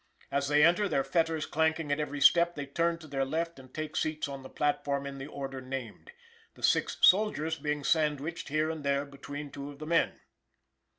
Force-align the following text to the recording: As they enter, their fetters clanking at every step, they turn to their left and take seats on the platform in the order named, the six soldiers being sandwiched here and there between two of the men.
As 0.31 0.47
they 0.47 0.63
enter, 0.65 0.89
their 0.89 1.03
fetters 1.03 1.45
clanking 1.45 1.91
at 1.91 1.99
every 1.99 2.21
step, 2.21 2.55
they 2.55 2.65
turn 2.65 2.97
to 2.97 3.07
their 3.07 3.23
left 3.23 3.59
and 3.59 3.71
take 3.71 3.95
seats 3.95 4.27
on 4.27 4.41
the 4.41 4.49
platform 4.49 5.05
in 5.05 5.19
the 5.19 5.27
order 5.27 5.61
named, 5.61 6.11
the 6.55 6.63
six 6.63 6.97
soldiers 7.01 7.59
being 7.59 7.83
sandwiched 7.83 8.49
here 8.49 8.71
and 8.71 8.83
there 8.83 9.05
between 9.05 9.51
two 9.51 9.69
of 9.69 9.77
the 9.77 9.85
men. 9.85 10.19